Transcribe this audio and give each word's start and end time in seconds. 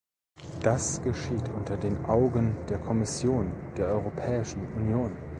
Das 0.63 1.03
geschieht 1.03 1.47
unter 1.55 1.77
den 1.77 2.05
Augen 2.05 2.57
der 2.69 2.79
Kommission 2.79 3.53
der 3.77 3.89
Europäischen 3.89 4.65
Union. 4.73 5.15